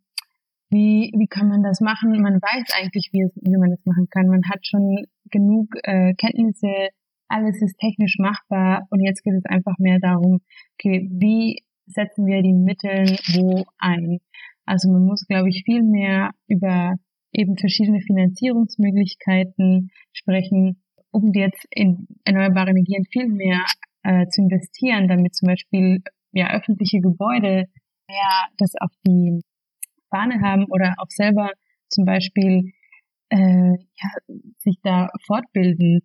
[0.70, 2.11] wie, wie kann man das machen?
[2.20, 4.26] Man weiß eigentlich, wie, es, wie man das machen kann.
[4.26, 6.88] Man hat schon genug äh, Kenntnisse,
[7.29, 10.40] alles ist technisch machbar und jetzt geht es einfach mehr darum,
[10.79, 14.18] okay, wie setzen wir die Mittel wo ein?
[14.64, 16.94] Also man muss, glaube ich, viel mehr über
[17.33, 23.64] eben verschiedene Finanzierungsmöglichkeiten sprechen, um jetzt in erneuerbare Energien viel mehr
[24.02, 26.02] äh, zu investieren, damit zum Beispiel
[26.33, 27.66] ja öffentliche Gebäude
[28.09, 29.40] mehr das auf die
[30.16, 31.50] Fahne haben oder auch selber
[31.88, 32.72] zum Beispiel
[33.29, 36.00] äh, ja, sich da fortbilden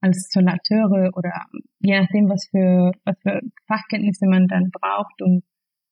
[0.00, 1.32] als Solateure oder
[1.80, 5.42] je nachdem, was für, was für Fachkenntnisse man dann braucht, um,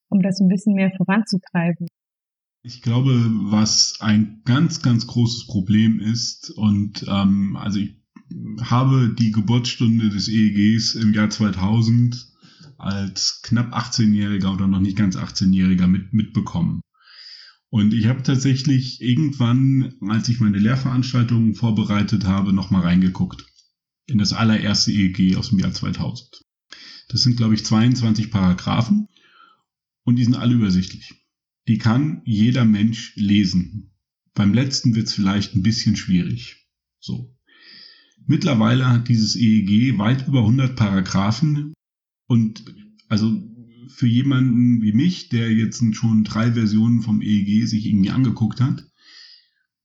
[0.08, 1.88] um das ein bisschen mehr voranzutreiben.
[2.62, 7.96] Ich glaube, was ein ganz, ganz großes Problem ist, und ähm, also ich
[8.60, 12.26] habe die Geburtsstunde des EEGs im Jahr 2000
[12.78, 16.80] als knapp 18-Jähriger oder noch nicht ganz 18-Jähriger mit, mitbekommen.
[17.70, 23.44] Und ich habe tatsächlich irgendwann, als ich meine Lehrveranstaltungen vorbereitet habe, nochmal reingeguckt.
[24.06, 26.42] In das allererste EEG aus dem Jahr 2000.
[27.08, 29.08] Das sind, glaube ich, 22 Paragraphen
[30.04, 31.14] und die sind alle übersichtlich.
[31.68, 33.92] Die kann jeder Mensch lesen.
[34.34, 36.68] Beim letzten wird es vielleicht ein bisschen schwierig.
[37.00, 37.36] So.
[38.26, 41.72] Mittlerweile hat dieses EEG weit über 100 Paragraphen
[42.26, 42.64] und
[43.08, 43.55] also
[43.88, 48.86] für jemanden wie mich, der jetzt schon drei Versionen vom EEG sich irgendwie angeguckt hat,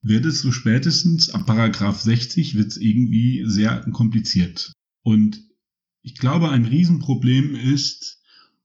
[0.02, 4.74] wird es so spätestens ab Paragraph 60 wird es irgendwie sehr kompliziert.
[5.04, 5.44] Und
[6.02, 8.20] ich glaube, ein Riesenproblem ist,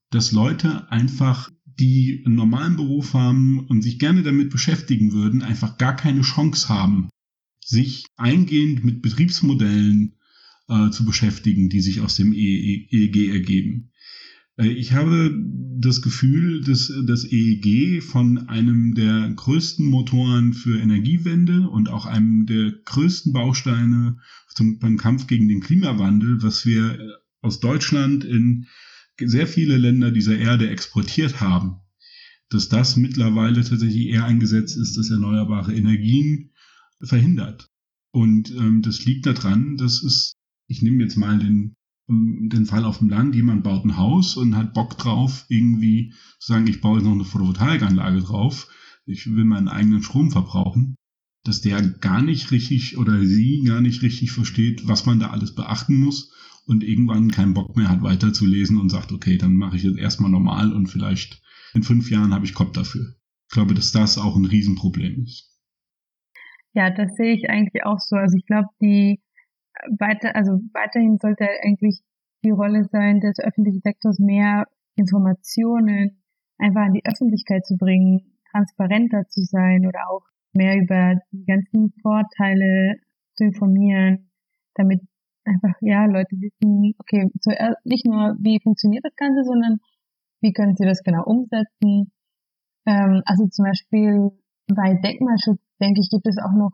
[0.09, 5.77] dass Leute einfach, die einen normalen Beruf haben und sich gerne damit beschäftigen würden, einfach
[5.77, 7.09] gar keine Chance haben,
[7.63, 10.15] sich eingehend mit Betriebsmodellen
[10.69, 13.91] äh, zu beschäftigen, die sich aus dem EEG ergeben.
[14.57, 15.31] Äh, ich habe
[15.79, 22.45] das Gefühl, dass das EEG von einem der größten Motoren für Energiewende und auch einem
[22.45, 24.17] der größten Bausteine
[24.53, 27.09] zum, beim Kampf gegen den Klimawandel, was wir äh,
[27.41, 28.67] aus Deutschland in
[29.19, 31.77] sehr viele Länder dieser Erde exportiert haben,
[32.49, 36.51] dass das mittlerweile tatsächlich eher ein Gesetz ist, das erneuerbare Energien
[37.01, 37.69] verhindert.
[38.11, 40.33] Und ähm, das liegt daran, dass es,
[40.67, 41.75] ich nehme jetzt mal den
[42.07, 46.53] den Fall auf dem Land, jemand baut ein Haus und hat Bock drauf, irgendwie zu
[46.53, 48.69] sagen, ich baue jetzt noch eine Photovoltaikanlage drauf,
[49.05, 50.95] ich will meinen eigenen Strom verbrauchen,
[51.43, 55.53] dass der gar nicht richtig oder sie gar nicht richtig versteht, was man da alles
[55.53, 56.33] beachten muss
[56.65, 60.31] und irgendwann keinen Bock mehr hat weiterzulesen und sagt, okay, dann mache ich jetzt erstmal
[60.31, 61.41] normal und vielleicht
[61.73, 63.15] in fünf Jahren habe ich Kopf dafür.
[63.49, 65.57] Ich glaube, dass das auch ein Riesenproblem ist.
[66.73, 68.15] Ja, das sehe ich eigentlich auch so.
[68.15, 69.19] Also ich glaube, die
[69.99, 72.01] weiter, also weiterhin sollte eigentlich
[72.43, 76.23] die Rolle sein des öffentlichen Sektors mehr Informationen
[76.57, 81.93] einfach an die Öffentlichkeit zu bringen, transparenter zu sein oder auch mehr über die ganzen
[82.01, 82.95] Vorteile
[83.35, 84.31] zu informieren,
[84.75, 85.01] damit
[85.45, 89.77] einfach, ja, Leute wissen, okay, zuerst nicht nur, wie funktioniert das Ganze, sondern
[90.41, 92.11] wie können sie das genau umsetzen.
[92.85, 94.31] Ähm, also zum Beispiel
[94.67, 96.71] bei Denkmalschutz, denke ich, gibt es auch noch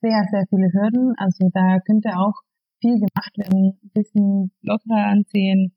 [0.00, 1.14] sehr, sehr viele Hürden.
[1.16, 2.34] Also da könnte auch
[2.80, 5.76] viel gemacht werden, ein bisschen lockerer ansehen,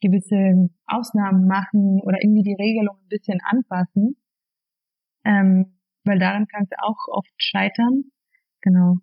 [0.00, 4.16] gewisse Ausnahmen machen oder irgendwie die Regelung ein bisschen anpassen.
[5.24, 8.04] Ähm, weil daran kann es auch oft scheitern.
[8.60, 8.98] Genau.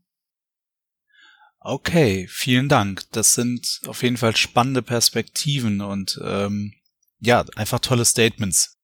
[1.60, 3.04] Okay, vielen Dank.
[3.12, 6.74] Das sind auf jeden Fall spannende Perspektiven und ähm,
[7.20, 8.78] ja, einfach tolle Statements.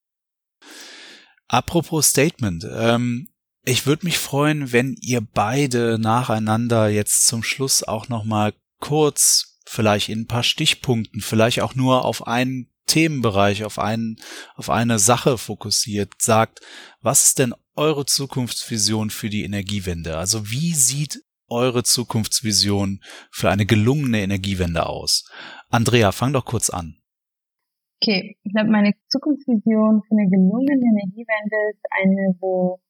[1.46, 3.28] Apropos Statement, ähm,
[3.70, 9.60] ich würde mich freuen, wenn ihr beide nacheinander jetzt zum Schluss auch noch mal kurz,
[9.64, 14.16] vielleicht in ein paar Stichpunkten, vielleicht auch nur auf einen Themenbereich, auf einen,
[14.56, 16.60] auf eine Sache fokussiert, sagt,
[17.00, 20.16] was ist denn eure Zukunftsvision für die Energiewende?
[20.16, 25.30] Also wie sieht eure Zukunftsvision für eine gelungene Energiewende aus?
[25.68, 26.96] Andrea, fang doch kurz an.
[28.02, 32.80] Okay, ich glaube, meine Zukunftsvision für eine gelungene Energiewende ist eine, wo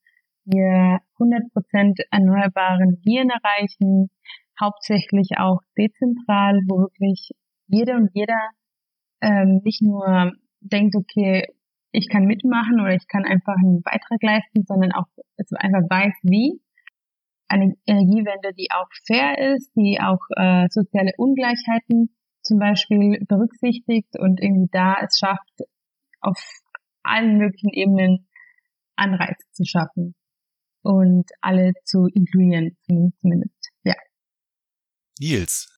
[0.44, 4.10] wir 100% erneuerbare Energien erreichen,
[4.60, 7.30] hauptsächlich auch dezentral, wo wirklich
[7.66, 8.50] jede und jeder
[9.20, 11.46] ähm, nicht nur denkt, okay,
[11.92, 15.06] ich kann mitmachen oder ich kann einfach einen Beitrag leisten, sondern auch
[15.56, 16.60] einfach weiß, wie.
[17.48, 24.40] Eine Energiewende, die auch fair ist, die auch äh, soziale Ungleichheiten zum Beispiel berücksichtigt und
[24.40, 25.68] irgendwie da es schafft,
[26.20, 26.38] auf
[27.02, 28.28] allen möglichen Ebenen
[28.94, 30.14] Anreize zu schaffen
[30.82, 33.94] und alle zu inkludieren, zumindest, ja.
[35.18, 35.68] Nils.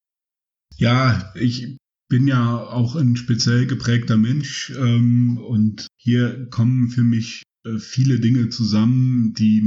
[0.76, 7.42] Ja, ich bin ja auch ein speziell geprägter Mensch ähm, und hier kommen für mich
[7.64, 9.62] äh, viele Dinge zusammen, die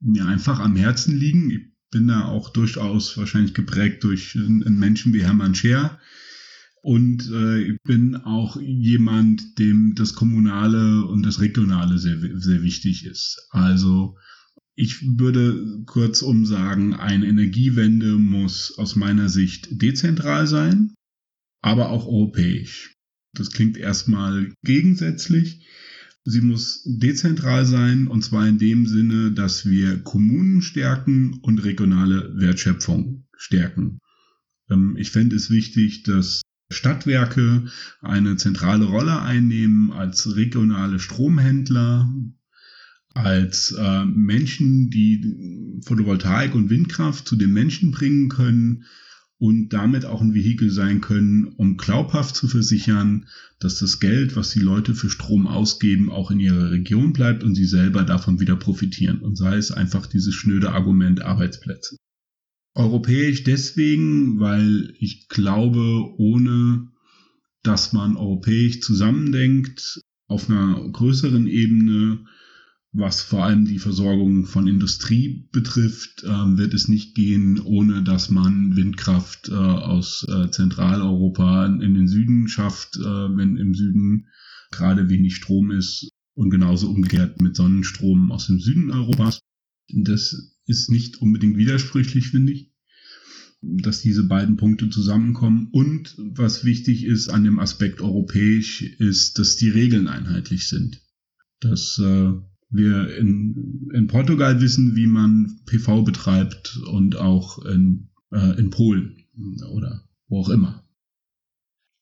[0.00, 1.50] mir einfach am Herzen liegen.
[1.50, 5.98] Ich bin da auch durchaus wahrscheinlich geprägt durch einen Menschen wie Hermann Scher.
[6.82, 13.06] Und äh, ich bin auch jemand, dem das Kommunale und das Regionale sehr, sehr wichtig
[13.06, 13.48] ist.
[13.50, 14.18] Also
[14.76, 20.94] ich würde kurzum sagen, eine Energiewende muss aus meiner Sicht dezentral sein,
[21.62, 22.94] aber auch europäisch.
[23.34, 25.66] Das klingt erstmal gegensätzlich.
[26.24, 32.32] Sie muss dezentral sein, und zwar in dem Sinne, dass wir Kommunen stärken und regionale
[32.36, 33.98] Wertschöpfung stärken.
[34.70, 37.66] Ähm, ich fände es wichtig, dass Stadtwerke
[38.00, 42.10] eine zentrale Rolle einnehmen als regionale Stromhändler,
[43.14, 48.84] als äh, Menschen, die Photovoltaik und Windkraft zu den Menschen bringen können
[49.38, 53.26] und damit auch ein Vehikel sein können, um glaubhaft zu versichern,
[53.60, 57.54] dass das Geld, was die Leute für Strom ausgeben, auch in ihrer Region bleibt und
[57.54, 59.18] sie selber davon wieder profitieren.
[59.18, 61.96] Und sei es einfach dieses schnöde Argument Arbeitsplätze.
[62.74, 66.88] Europäisch deswegen, weil ich glaube, ohne
[67.62, 72.24] dass man europäisch zusammendenkt, auf einer größeren Ebene,
[72.96, 78.30] was vor allem die Versorgung von Industrie betrifft, äh, wird es nicht gehen, ohne dass
[78.30, 84.28] man Windkraft äh, aus äh, Zentraleuropa in den Süden schafft, äh, wenn im Süden
[84.70, 89.40] gerade wenig Strom ist und genauso umgekehrt mit Sonnenstrom aus dem Süden Europas.
[89.92, 92.72] Das ist nicht unbedingt widersprüchlich, finde ich,
[93.60, 95.68] dass diese beiden Punkte zusammenkommen.
[95.72, 101.00] Und was wichtig ist an dem Aspekt europäisch, ist, dass die Regeln einheitlich sind.
[101.60, 102.34] Dass äh,
[102.74, 109.24] wir in, in Portugal wissen, wie man PV betreibt und auch in, äh, in Polen
[109.72, 110.84] oder wo auch immer.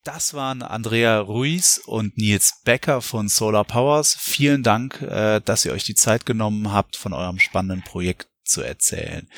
[0.04, 4.16] Das waren Andrea Ruiz und Nils Becker von Solar Powers.
[4.18, 8.62] Vielen Dank, äh, dass ihr euch die Zeit genommen habt, von eurem spannenden Projekt zu
[8.62, 9.28] erzählen.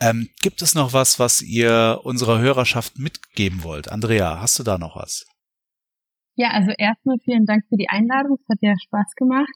[0.00, 3.90] Ähm, gibt es noch was, was ihr unserer Hörerschaft mitgeben wollt?
[3.90, 5.26] Andrea, hast du da noch was?
[6.34, 8.38] Ja, also erstmal vielen Dank für die Einladung.
[8.40, 9.48] Es hat ja Spaß gemacht.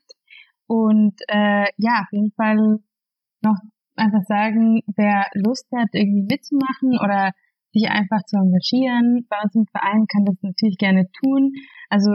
[0.70, 2.78] Und äh, ja, auf jeden Fall
[3.42, 3.58] noch
[3.96, 7.32] einfach sagen, wer Lust hat, irgendwie mitzumachen oder
[7.72, 11.50] sich einfach zu engagieren bei uns im Verein, kann das natürlich gerne tun.
[11.88, 12.12] Also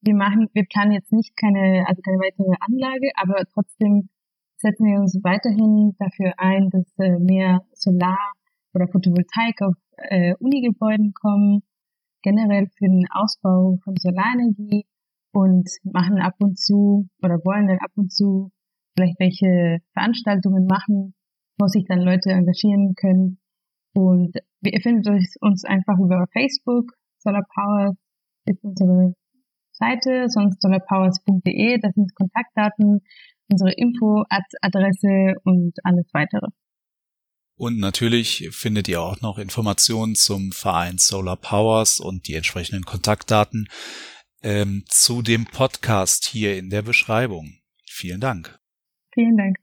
[0.00, 4.08] wir machen, wir planen jetzt nicht keine, also keine weitere Anlage, aber trotzdem
[4.56, 8.32] setzen wir uns weiterhin dafür ein, dass äh, mehr Solar-
[8.72, 11.64] oder Photovoltaik auf äh, Unigebäuden kommen,
[12.22, 14.86] generell für den Ausbau von Solarenergie
[15.32, 18.50] und machen ab und zu oder wollen dann ab und zu
[18.96, 21.14] vielleicht welche Veranstaltungen machen,
[21.58, 23.38] wo sich dann Leute engagieren können.
[23.94, 25.08] Und ihr findet
[25.40, 27.96] uns einfach über Facebook, Solar Powers
[28.46, 29.14] ist unsere
[29.72, 33.00] Seite, sonst solarpowers.de, das sind Kontaktdaten
[33.50, 36.46] unsere Info-Adresse und alles weitere.
[37.56, 43.68] Und natürlich findet ihr auch noch Informationen zum Verein Solar Powers und die entsprechenden Kontaktdaten
[44.42, 47.54] ähm, zu dem Podcast hier in der Beschreibung.
[47.88, 48.58] Vielen Dank.
[49.12, 49.56] Vielen Dank.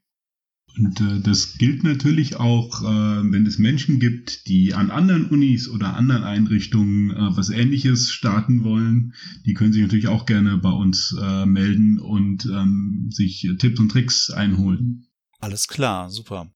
[0.76, 5.68] Und äh, das gilt natürlich auch, äh, wenn es Menschen gibt, die an anderen Unis
[5.68, 9.14] oder anderen Einrichtungen äh, was Ähnliches starten wollen.
[9.44, 13.90] Die können sich natürlich auch gerne bei uns äh, melden und ähm, sich Tipps und
[13.90, 15.06] Tricks einholen.
[15.40, 16.52] Alles klar, super.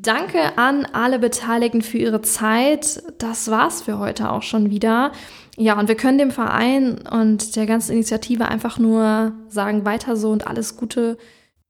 [0.00, 3.02] Danke an alle Beteiligten für ihre Zeit.
[3.18, 5.10] Das war's für heute auch schon wieder.
[5.56, 10.30] Ja, und wir können dem Verein und der ganzen Initiative einfach nur sagen, weiter so
[10.30, 11.18] und alles Gute.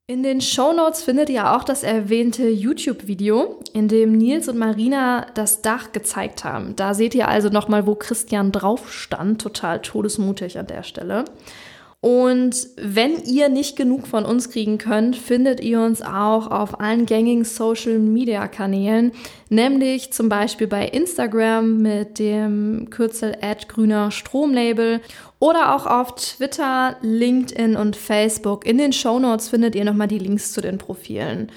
[0.07, 5.27] In den Show Notes findet ihr auch das erwähnte YouTube-Video, in dem Nils und Marina
[5.33, 6.77] das Dach gezeigt haben.
[6.77, 9.41] Da seht ihr also nochmal, wo Christian drauf stand.
[9.41, 11.25] Total todesmutig an der Stelle.
[12.01, 17.07] Und wenn ihr nicht genug von uns kriegen könnt, findet ihr uns auch auf allen
[17.07, 19.11] gängigen Social-Media-Kanälen,
[19.49, 23.37] nämlich zum Beispiel bei Instagram mit dem Kürzel
[23.67, 25.01] grüner Stromlabel
[25.41, 28.65] oder auch auf Twitter, LinkedIn und Facebook.
[28.65, 31.51] In den Show Notes findet ihr nochmal die Links zu den Profilen.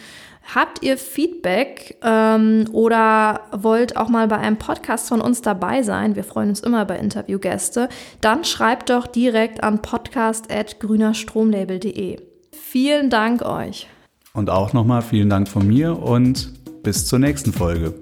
[0.53, 6.15] Habt ihr Feedback ähm, oder wollt auch mal bei einem Podcast von uns dabei sein?
[6.15, 7.89] Wir freuen uns immer bei Interviewgäste.
[8.19, 12.19] Dann schreibt doch direkt an podcast.grünerstromlabel.de.
[12.51, 13.87] Vielen Dank euch.
[14.33, 16.51] Und auch nochmal vielen Dank von mir und
[16.83, 17.93] bis zur nächsten Folge.